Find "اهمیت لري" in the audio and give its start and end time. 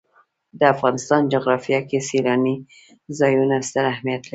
3.93-4.29